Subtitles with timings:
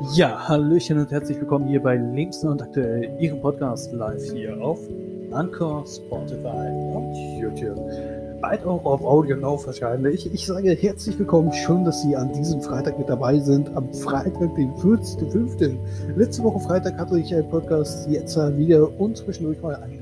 [0.00, 4.78] Ja, Hallöchen und herzlich willkommen hier bei Linksten und aktuell Ihrem Podcast live hier auf
[5.32, 7.80] Anchor, Spotify und YouTube.
[8.42, 10.32] Bald auch auf Audio Now wahrscheinlich.
[10.34, 13.74] Ich sage herzlich willkommen, schön, dass Sie an diesem Freitag mit dabei sind.
[13.74, 15.78] Am Freitag, den 14.05.
[16.14, 19.95] Letzte Woche Freitag hatte ich einen Podcast jetzt wieder und zwischendurch mal angemacht.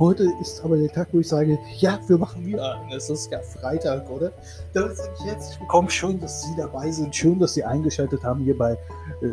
[0.00, 2.80] Heute ist aber der Tag, wo ich sage, ja, wir machen wieder.
[2.90, 4.32] Es ist ja Freitag, oder?
[4.72, 5.90] Damit sage ich herzlich willkommen.
[5.90, 7.14] Schön, dass Sie dabei sind.
[7.14, 9.32] Schön, dass Sie eingeschaltet haben hier bei äh,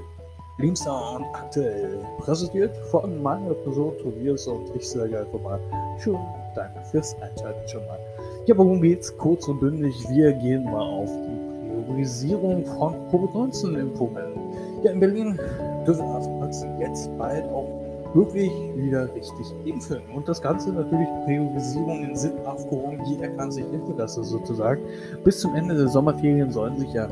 [0.58, 2.06] Limstar aktuell.
[2.20, 5.58] Präsentiert von meiner Person Tobias und ich sage einfach mal,
[6.04, 6.18] schön,
[6.54, 8.00] danke fürs Einschalten schon mal.
[8.46, 9.16] Ja, worum geht's?
[9.18, 9.96] Kurz und bündig.
[10.10, 14.84] Wir gehen mal auf die Priorisierung von Covid-19-Impfungen.
[14.84, 15.40] Ja, in Berlin
[15.88, 20.02] dürfen Arztpraxen jetzt bald auch wirklich wieder richtig impfen.
[20.14, 24.82] Und das Ganze natürlich, Priorisierungen sind aufgehoben, jeder kann sich impfen lassen sozusagen.
[25.24, 27.08] Bis zum Ende der Sommerferien sollen sich ja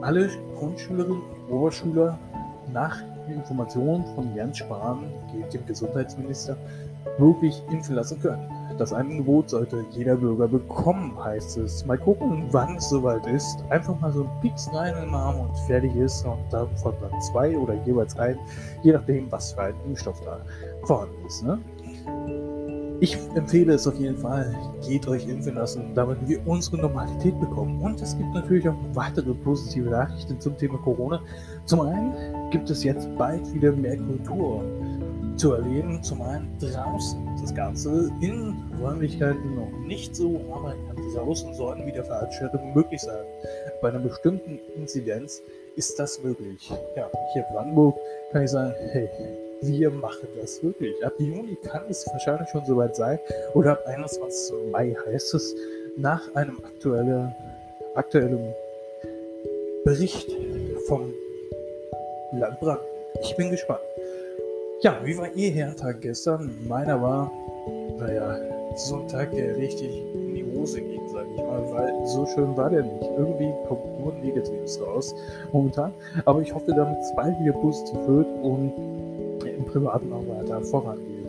[0.00, 0.28] alle
[0.58, 2.18] Grundschülerinnen und Oberschüler
[2.72, 5.04] nach Informationen von Jens Spahn,
[5.52, 6.56] dem Gesundheitsminister,
[7.18, 8.48] wirklich impfen lassen können.
[8.78, 11.84] Das Angebot sollte jeder Bürger bekommen, heißt es.
[11.86, 13.62] Mal gucken, wann es soweit ist.
[13.70, 16.24] Einfach mal so ein Pieks rein in den Arm und fertig ist.
[16.24, 16.68] Und dann
[17.20, 18.38] zwei oder jeweils ein,
[18.82, 20.40] je nachdem, was für ein Impfstoff da
[20.84, 21.42] vorhanden ist.
[21.42, 21.58] Ne?
[23.00, 24.54] Ich empfehle es auf jeden Fall.
[24.86, 27.82] Geht euch impfen lassen, damit wir unsere Normalität bekommen.
[27.82, 31.20] Und es gibt natürlich auch weitere positive Nachrichten zum Thema Corona.
[31.64, 32.12] Zum einen
[32.52, 34.62] gibt es jetzt bald wieder mehr Kultur
[35.42, 36.00] zu erleben.
[36.04, 40.76] Zum einen draußen das Ganze in Räumlichkeiten noch nicht so, aber
[41.16, 43.24] draußen sollten wieder Veranstaltungen möglich sein.
[43.80, 45.42] Bei einer bestimmten Inzidenz
[45.74, 46.70] ist das möglich.
[46.96, 47.96] Ja, hier in Brandenburg
[48.30, 49.08] kann ich sagen, hey,
[49.62, 50.94] wir machen das wirklich.
[51.04, 53.18] Ab Juni kann es wahrscheinlich schon soweit sein.
[53.54, 54.70] Oder ab 21.
[54.70, 55.56] Mai heißt es,
[55.96, 57.34] nach einem aktuellen,
[57.96, 58.54] aktuellen
[59.84, 60.30] Bericht
[60.86, 61.12] vom
[62.32, 62.86] Land Brandenburg.
[63.22, 63.80] Ich bin gespannt.
[64.82, 66.50] Ja, wie war Ihr Hertag gestern?
[66.66, 67.30] Meiner war,
[68.00, 68.36] naja,
[68.74, 72.56] so ein Tag, der richtig in die Hose ging, sag ich mal, weil so schön
[72.56, 73.08] war der nicht.
[73.16, 75.14] Irgendwie kommt nur Negatives raus
[75.52, 75.92] momentan.
[76.24, 78.72] Aber ich hoffe, damit es bald wieder positiv wird und
[79.46, 81.28] im Privaten auch weiter vorangeht.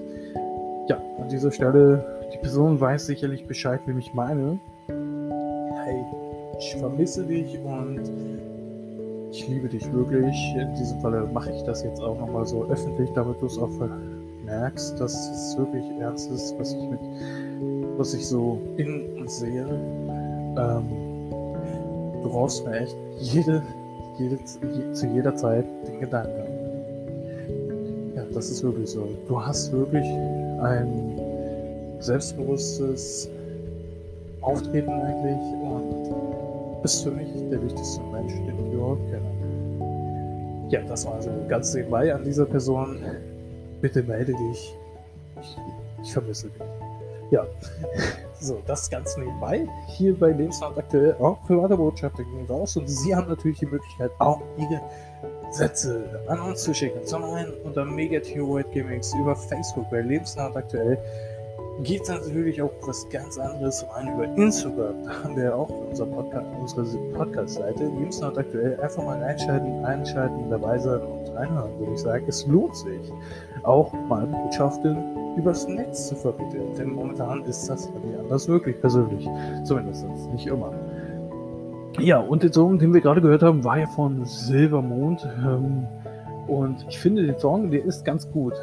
[0.87, 2.03] Ja, an dieser Stelle,
[2.33, 4.57] die Person weiß sicherlich Bescheid, wie ich meine.
[4.87, 6.03] Hey,
[6.57, 8.01] ich vermisse dich und
[9.33, 10.55] ich liebe dich wirklich.
[10.55, 13.69] In diesem Fall mache ich das jetzt auch nochmal so öffentlich, damit du es auch
[14.45, 16.99] merkst, dass es wirklich ernst ist, was ich mit,
[17.97, 19.65] was ich so in und sehe.
[20.57, 20.85] Ähm,
[22.21, 23.63] du brauchst mir echt jede,
[24.19, 26.43] jede, je, zu jeder Zeit den Gedanken.
[28.15, 29.07] Ja, das ist wirklich so.
[29.27, 30.05] Du hast wirklich
[30.61, 31.19] ein
[31.99, 33.29] selbstbewusstes
[34.41, 36.42] Auftreten eigentlich und
[37.11, 40.69] mich der wichtigste Mensch, den ich überhaupt kenne.
[40.69, 42.97] Ja, das war also ganz nebenbei an dieser Person.
[43.79, 44.75] Bitte melde dich.
[45.41, 45.57] Ich,
[46.03, 46.61] ich vermisse dich.
[47.31, 47.47] Ja,
[48.39, 49.67] so, das ganz nebenbei.
[49.87, 54.11] Hier bei Lebensland aktuell auch private Botschaften gehen raus und Sie haben natürlich die Möglichkeit,
[54.19, 54.81] auch Ihre
[55.51, 57.05] Sätze an uns zu schicken.
[57.05, 60.97] Zum einen unter Megatheoid Gimmicks über Facebook bei Lebensland aktuell
[61.81, 65.03] geht es natürlich auch was ganz anderes zum einen über Instagram.
[65.03, 66.45] Da haben wir auch unser Podcast,
[66.77, 68.79] unsere Podcast-Seite, Lebensland aktuell.
[68.79, 72.25] Einfach mal reinschalten, einschalten, dabei sein und reinhören, würde ich sagen.
[72.27, 73.11] Es lohnt sich,
[73.63, 74.97] auch mal Botschaften
[75.35, 76.75] übers Netz zu vermitteln.
[76.77, 79.27] Denn momentan ist das nicht anders möglich, persönlich.
[79.63, 80.71] Zumindest nicht immer.
[81.99, 85.27] Ja, und der Song, den wir gerade gehört haben, war ja von Silvermond.
[85.43, 85.87] Ähm,
[86.47, 88.53] und ich finde den Song, der ist ganz gut.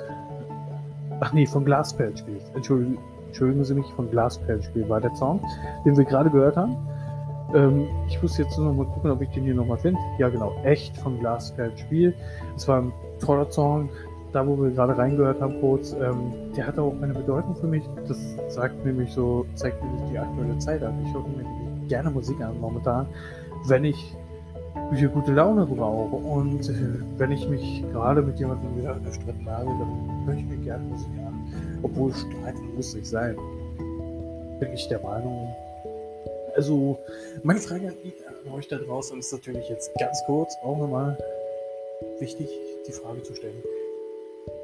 [1.21, 2.39] Ach nee, von Glasperlenspiel.
[2.55, 5.41] Entschuldigen, entschuldigen Sie mich, von Glasperlenspiel war der Song,
[5.85, 6.77] den wir gerade gehört haben.
[7.55, 10.01] Ähm, ich muss jetzt nur noch mal gucken, ob ich den hier nochmal finde.
[10.19, 12.15] Ja, genau, echt von Glasperlenspiel.
[12.57, 13.91] Es war ein toller Song,
[14.33, 15.93] da wo wir gerade reingehört haben kurz.
[15.93, 17.83] Ähm, der hatte auch eine Bedeutung für mich.
[18.07, 18.19] Das
[18.49, 20.95] sagt nämlich so, zeigt nämlich die aktuelle Zeit an.
[21.05, 23.07] Ich höre mir gerne Musik an momentan,
[23.67, 24.17] wenn ich
[24.91, 26.17] wieder gute Laune brauche.
[26.17, 26.75] Und äh,
[27.19, 31.09] wenn ich mich gerade mit jemandem wieder gestritten habe, dann höre ich mir gerne Musik
[31.19, 31.81] an.
[31.83, 33.37] Obwohl streiten muss nicht sein.
[34.59, 35.55] Bin ich der Meinung.
[36.55, 36.99] Also,
[37.43, 37.95] meine Frage an,
[38.47, 41.17] an euch da draußen ist natürlich jetzt ganz kurz auch nochmal
[42.19, 42.49] wichtig,
[42.87, 43.63] die Frage zu stellen.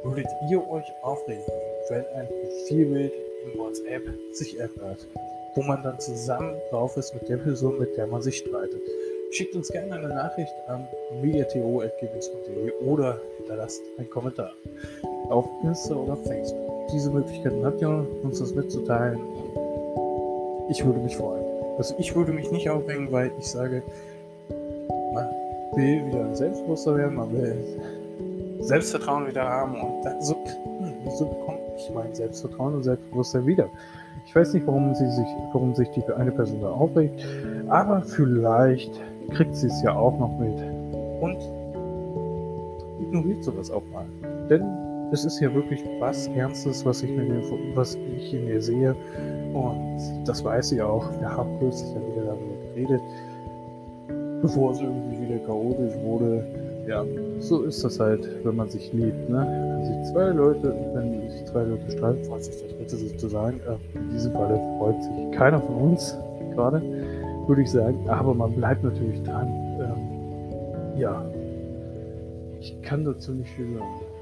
[0.02, 1.42] Würdet ihr euch aufregen,
[1.88, 3.12] wenn ein Profilbild
[3.44, 4.02] in WhatsApp
[4.32, 5.06] sich ändert,
[5.54, 8.82] wo man dann zusammen drauf ist mit der Person, mit der man sich streitet?
[9.32, 10.86] Schickt uns gerne eine Nachricht an
[11.20, 14.52] mediato.gmx.de oder hinterlasst einen Kommentar
[15.28, 16.88] auf Insta oder Facebook.
[16.92, 19.18] Diese Möglichkeiten habt ihr, uns das mitzuteilen.
[20.70, 21.44] Ich würde mich freuen.
[21.78, 23.82] Also ich würde mich nicht aufhängen, weil ich sage,
[25.12, 25.28] man,
[25.74, 27.56] will wieder selbstbewusster werden, man will
[28.60, 30.36] Selbstvertrauen wieder haben und dann so,
[31.18, 33.68] so bekomme ich mein Selbstvertrauen und Selbstbewusstsein wieder.
[34.26, 37.20] Ich weiß nicht, warum sie sich, warum sich die eine Person da aufregt,
[37.68, 39.00] aber vielleicht
[39.30, 40.58] kriegt sie es ja auch noch mit
[41.20, 41.38] und
[43.00, 44.06] ignoriert sowas auch mal.
[44.48, 44.62] Denn
[45.12, 47.42] es ist ja wirklich was Ernstes, was ich, mir,
[47.74, 48.94] was ich in ihr sehe
[49.52, 51.08] und das weiß sie auch.
[51.20, 53.00] Wir haben kürzlich ja wieder darüber geredet,
[54.42, 56.44] bevor es irgendwie wieder chaotisch wurde.
[56.88, 57.04] Ja,
[57.40, 59.28] so ist das halt, wenn man sich liebt.
[59.28, 59.38] Ne?
[59.38, 63.58] Wenn sich zwei Leute, wenn sich zwei Leute streiten, freut sich der dritte sozusagen.
[63.60, 66.16] Äh, in diesem Fall freut sich keiner von uns
[66.54, 66.80] gerade,
[67.46, 68.08] würde ich sagen.
[68.08, 69.48] Aber man bleibt natürlich dran.
[69.80, 71.24] Ähm, ja,
[72.60, 74.16] ich kann dazu nicht viel sagen.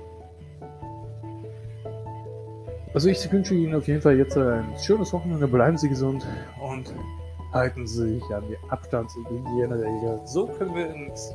[2.92, 6.24] Also ich wünsche Ihnen auf jeden Fall jetzt ein schönes Wochenende, bleiben Sie gesund
[6.62, 6.94] und
[7.52, 10.20] halten Sie sich an die Abstands- und Hygieneregeln.
[10.24, 11.34] So können wir uns,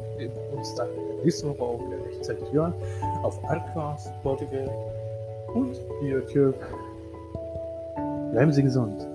[0.56, 0.88] uns dann
[1.22, 2.74] nächste Woche auch wieder rechtzeitig hören
[3.24, 4.70] auf Anchor, Spotify
[5.54, 6.56] und YouTube.
[8.32, 9.06] Bleiben Sie gesund.